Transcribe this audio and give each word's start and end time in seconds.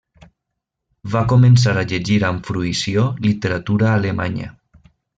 Va 1.15 1.21
començar 1.33 1.75
a 1.81 1.83
llegir 1.93 2.17
amb 2.31 2.49
fruïció 2.51 3.07
literatura 3.29 3.93
alemanya. 4.03 4.53